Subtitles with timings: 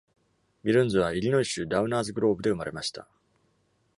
[0.63, 3.07] ミルンズは、イリノイ州ダウナーズグローブで生まれました。